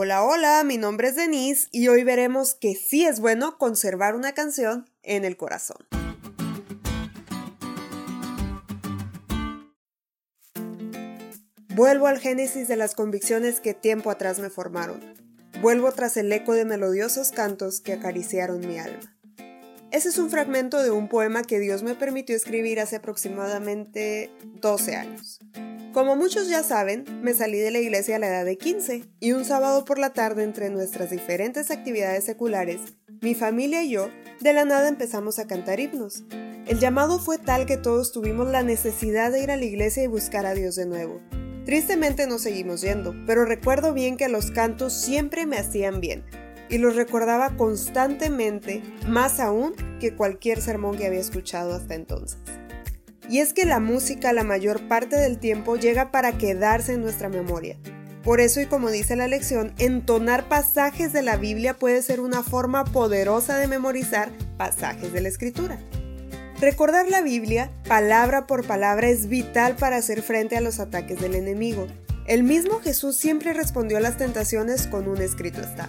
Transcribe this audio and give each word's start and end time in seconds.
Hola, 0.00 0.22
hola, 0.22 0.62
mi 0.62 0.78
nombre 0.78 1.08
es 1.08 1.16
Denise 1.16 1.66
y 1.72 1.88
hoy 1.88 2.04
veremos 2.04 2.54
que 2.54 2.76
sí 2.76 3.04
es 3.04 3.18
bueno 3.18 3.58
conservar 3.58 4.14
una 4.14 4.32
canción 4.32 4.88
en 5.02 5.24
el 5.24 5.36
corazón. 5.36 5.78
Vuelvo 11.74 12.06
al 12.06 12.20
génesis 12.20 12.68
de 12.68 12.76
las 12.76 12.94
convicciones 12.94 13.58
que 13.58 13.74
tiempo 13.74 14.12
atrás 14.12 14.38
me 14.38 14.50
formaron. 14.50 15.00
Vuelvo 15.60 15.90
tras 15.90 16.16
el 16.16 16.32
eco 16.32 16.54
de 16.54 16.64
melodiosos 16.64 17.32
cantos 17.32 17.80
que 17.80 17.94
acariciaron 17.94 18.60
mi 18.60 18.78
alma. 18.78 19.18
Ese 19.90 20.10
es 20.10 20.18
un 20.18 20.30
fragmento 20.30 20.80
de 20.80 20.92
un 20.92 21.08
poema 21.08 21.42
que 21.42 21.58
Dios 21.58 21.82
me 21.82 21.96
permitió 21.96 22.36
escribir 22.36 22.78
hace 22.78 22.94
aproximadamente 22.94 24.30
12 24.60 24.94
años. 24.94 25.40
Como 25.98 26.14
muchos 26.14 26.48
ya 26.48 26.62
saben, 26.62 27.04
me 27.24 27.34
salí 27.34 27.58
de 27.58 27.72
la 27.72 27.80
iglesia 27.80 28.14
a 28.14 28.18
la 28.20 28.28
edad 28.28 28.44
de 28.44 28.56
15 28.56 29.02
y 29.18 29.32
un 29.32 29.44
sábado 29.44 29.84
por 29.84 29.98
la 29.98 30.12
tarde 30.12 30.44
entre 30.44 30.70
nuestras 30.70 31.10
diferentes 31.10 31.72
actividades 31.72 32.22
seculares, 32.22 32.80
mi 33.20 33.34
familia 33.34 33.82
y 33.82 33.90
yo 33.90 34.08
de 34.38 34.52
la 34.52 34.64
nada 34.64 34.86
empezamos 34.86 35.40
a 35.40 35.48
cantar 35.48 35.80
himnos. 35.80 36.22
El 36.68 36.78
llamado 36.78 37.18
fue 37.18 37.36
tal 37.36 37.66
que 37.66 37.76
todos 37.76 38.12
tuvimos 38.12 38.46
la 38.46 38.62
necesidad 38.62 39.32
de 39.32 39.42
ir 39.42 39.50
a 39.50 39.56
la 39.56 39.64
iglesia 39.64 40.04
y 40.04 40.06
buscar 40.06 40.46
a 40.46 40.54
Dios 40.54 40.76
de 40.76 40.86
nuevo. 40.86 41.20
Tristemente 41.64 42.28
no 42.28 42.38
seguimos 42.38 42.80
yendo, 42.80 43.12
pero 43.26 43.44
recuerdo 43.44 43.92
bien 43.92 44.16
que 44.16 44.28
los 44.28 44.52
cantos 44.52 44.92
siempre 44.92 45.46
me 45.46 45.58
hacían 45.58 46.00
bien 46.00 46.22
y 46.70 46.78
los 46.78 46.94
recordaba 46.94 47.56
constantemente, 47.56 48.82
más 49.08 49.40
aún 49.40 49.74
que 49.98 50.14
cualquier 50.14 50.60
sermón 50.60 50.96
que 50.96 51.08
había 51.08 51.18
escuchado 51.18 51.74
hasta 51.74 51.96
entonces. 51.96 52.38
Y 53.28 53.40
es 53.40 53.52
que 53.52 53.66
la 53.66 53.78
música 53.78 54.32
la 54.32 54.42
mayor 54.42 54.88
parte 54.88 55.16
del 55.16 55.38
tiempo 55.38 55.76
llega 55.76 56.10
para 56.10 56.38
quedarse 56.38 56.94
en 56.94 57.02
nuestra 57.02 57.28
memoria. 57.28 57.76
Por 58.24 58.40
eso 58.40 58.60
y 58.60 58.66
como 58.66 58.90
dice 58.90 59.16
la 59.16 59.28
lección, 59.28 59.74
entonar 59.78 60.48
pasajes 60.48 61.12
de 61.12 61.22
la 61.22 61.36
Biblia 61.36 61.74
puede 61.74 62.02
ser 62.02 62.20
una 62.20 62.42
forma 62.42 62.84
poderosa 62.84 63.58
de 63.58 63.68
memorizar 63.68 64.30
pasajes 64.56 65.12
de 65.12 65.20
la 65.20 65.28
Escritura. 65.28 65.78
Recordar 66.60 67.08
la 67.08 67.20
Biblia, 67.20 67.70
palabra 67.86 68.46
por 68.46 68.66
palabra, 68.66 69.08
es 69.08 69.28
vital 69.28 69.76
para 69.76 69.96
hacer 69.96 70.22
frente 70.22 70.56
a 70.56 70.60
los 70.60 70.80
ataques 70.80 71.20
del 71.20 71.36
enemigo. 71.36 71.86
El 72.26 72.42
mismo 72.42 72.80
Jesús 72.80 73.16
siempre 73.16 73.52
respondió 73.52 73.98
a 73.98 74.00
las 74.00 74.16
tentaciones 74.16 74.86
con 74.86 75.06
un 75.06 75.22
escrito 75.22 75.60
está. 75.60 75.88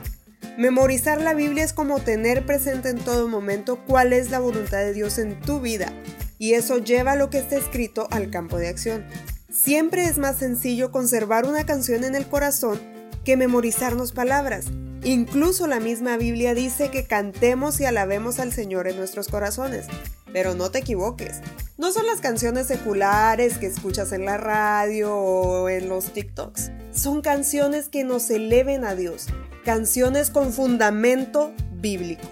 Memorizar 0.58 1.22
la 1.22 1.34
Biblia 1.34 1.64
es 1.64 1.74
como 1.74 2.00
tener 2.00 2.46
presente 2.46 2.90
en 2.90 3.00
todo 3.00 3.28
momento 3.28 3.84
cuál 3.86 4.14
es 4.14 4.30
la 4.30 4.40
voluntad 4.40 4.80
de 4.80 4.94
Dios 4.94 5.18
en 5.18 5.40
tu 5.40 5.62
vida 5.62 5.92
y 6.40 6.54
eso 6.54 6.80
lleva 6.80 7.16
lo 7.16 7.30
que 7.30 7.38
está 7.38 7.58
escrito 7.58 8.08
al 8.10 8.32
campo 8.32 8.58
de 8.58 8.70
acción. 8.70 9.06
Siempre 9.52 10.06
es 10.06 10.18
más 10.18 10.38
sencillo 10.38 10.92
conservar 10.92 11.46
una 11.46 11.66
canción 11.66 12.04
en 12.04 12.16
el 12.16 12.26
corazón 12.26 12.80
que 13.26 13.38
memorizarnos 13.38 14.14
palabras. 14.14 14.68
Incluso 15.04 15.68
la 15.68 15.80
misma 15.80 16.18
Biblia 16.18 16.54
dice 16.54 16.90
que 16.90 17.06
cantemos 17.06 17.80
y 17.80 17.86
alabemos 17.86 18.40
al 18.40 18.54
Señor 18.54 18.88
en 18.88 18.98
nuestros 18.98 19.28
corazones. 19.28 19.86
Pero 20.32 20.56
no 20.56 20.72
te 20.72 20.80
equivoques, 20.80 21.42
no 21.78 21.92
son 21.92 22.06
las 22.06 22.22
canciones 22.22 22.68
seculares 22.68 23.58
que 23.58 23.66
escuchas 23.66 24.12
en 24.12 24.26
la 24.26 24.38
radio 24.38 25.16
o 25.16 25.70
en 25.70 25.90
los 25.90 26.14
TikToks. 26.14 26.72
Son 26.92 27.22
canciones 27.22 27.90
que 27.90 28.04
nos 28.04 28.30
eleven 28.30 28.86
a 28.86 28.96
Dios, 28.96 29.28
canciones 29.66 30.30
con 30.30 30.54
fundamento 30.54 31.54
bíblico. 31.72 32.28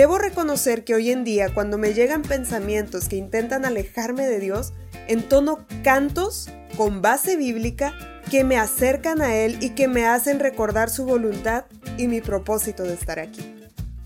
Debo 0.00 0.16
reconocer 0.16 0.82
que 0.82 0.94
hoy 0.94 1.10
en 1.10 1.24
día 1.24 1.52
cuando 1.52 1.76
me 1.76 1.92
llegan 1.92 2.22
pensamientos 2.22 3.06
que 3.06 3.16
intentan 3.16 3.66
alejarme 3.66 4.26
de 4.26 4.40
Dios, 4.40 4.72
entono 5.08 5.66
cantos 5.84 6.48
con 6.78 7.02
base 7.02 7.36
bíblica 7.36 7.92
que 8.30 8.42
me 8.42 8.56
acercan 8.56 9.20
a 9.20 9.36
Él 9.36 9.58
y 9.60 9.74
que 9.74 9.88
me 9.88 10.06
hacen 10.06 10.40
recordar 10.40 10.88
su 10.88 11.04
voluntad 11.04 11.66
y 11.98 12.08
mi 12.08 12.22
propósito 12.22 12.82
de 12.82 12.94
estar 12.94 13.18
aquí. 13.18 13.54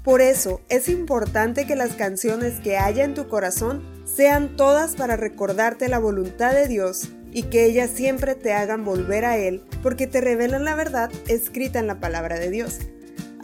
Por 0.03 0.20
eso 0.20 0.62
es 0.69 0.89
importante 0.89 1.64
que 1.64 1.77
las 1.77 1.92
canciones 1.92 2.58
que 2.58 2.77
haya 2.77 3.05
en 3.05 3.14
tu 3.14 3.29
corazón 3.29 3.84
sean 4.05 4.56
todas 4.56 4.97
para 4.97 5.17
recordarte 5.17 5.89
la 5.89 6.01
voluntad 6.01 6.55
de 6.55 6.67
Dios 6.67 7.11
y 7.30 7.45
que 7.45 7.67
ellas 7.67 7.91
siempre 7.95 8.35
te 8.35 8.52
hagan 8.52 8.85
volver 8.85 9.24
a 9.24 9.39
Él 9.39 9.63
porque 9.80 10.08
te 10.08 10.20
revelan 10.20 10.64
la 10.64 10.74
verdad 10.74 11.08
escrita 11.29 11.79
en 11.79 11.86
la 11.86 12.01
palabra 12.01 12.41
de 12.41 12.51
Dios 12.51 12.80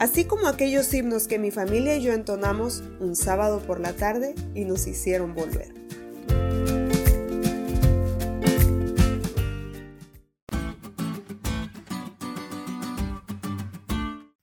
así 0.01 0.25
como 0.25 0.47
aquellos 0.47 0.91
himnos 0.95 1.27
que 1.27 1.37
mi 1.37 1.51
familia 1.51 1.95
y 1.95 2.01
yo 2.01 2.13
entonamos 2.13 2.83
un 2.99 3.15
sábado 3.15 3.59
por 3.59 3.79
la 3.79 3.93
tarde 3.93 4.33
y 4.55 4.65
nos 4.65 4.87
hicieron 4.87 5.35
volver. 5.35 5.75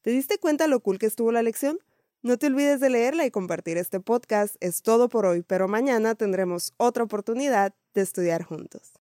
¿Te 0.01 0.11
diste 0.11 0.39
cuenta 0.39 0.69
lo 0.69 0.79
cool 0.79 1.01
que 1.01 1.07
estuvo 1.07 1.33
la 1.33 1.43
lección? 1.43 1.81
No 2.23 2.39
te 2.39 2.47
olvides 2.47 2.79
de 2.79 2.91
leerla 2.91 3.27
y 3.27 3.33
compartir 3.33 3.79
este 3.79 3.99
podcast. 3.99 4.55
Es 4.61 4.83
todo 4.83 5.09
por 5.09 5.27
hoy, 5.27 5.43
pero 5.43 5.67
mañana 5.67 6.15
tendremos 6.15 6.73
otra 6.77 7.03
oportunidad 7.03 7.75
de 7.95 8.03
estudiar 8.03 8.45
juntos. 8.45 8.93